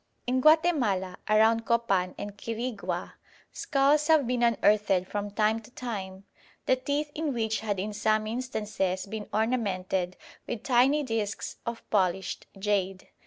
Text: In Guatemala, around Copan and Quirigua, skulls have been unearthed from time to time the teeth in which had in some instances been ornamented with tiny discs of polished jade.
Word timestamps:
In 0.25 0.41
Guatemala, 0.41 1.17
around 1.29 1.67
Copan 1.67 2.15
and 2.17 2.35
Quirigua, 2.35 3.13
skulls 3.51 4.07
have 4.07 4.25
been 4.25 4.41
unearthed 4.41 5.05
from 5.05 5.29
time 5.29 5.59
to 5.59 5.69
time 5.69 6.23
the 6.65 6.75
teeth 6.75 7.11
in 7.13 7.35
which 7.35 7.59
had 7.59 7.79
in 7.79 7.93
some 7.93 8.25
instances 8.25 9.05
been 9.05 9.29
ornamented 9.31 10.17
with 10.47 10.63
tiny 10.63 11.03
discs 11.03 11.57
of 11.67 11.87
polished 11.91 12.47
jade. 12.57 13.09